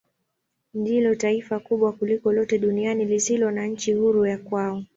[0.73, 4.83] Ndilo taifa kubwa kuliko lote duniani lisilo na nchi huru ya kwao.